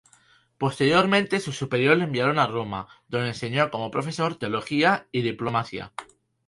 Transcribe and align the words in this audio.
Posteriormente, 0.57 1.39
sus 1.39 1.55
superiores 1.55 1.99
le 1.99 2.05
enviaron 2.05 2.39
a 2.39 2.47
Roma 2.47 2.87
donde 3.07 3.27
enseñó 3.27 3.69
como 3.69 3.91
profesor 3.91 4.35
teología 4.35 5.05
y 5.11 5.21
diplomacia. 5.21 5.91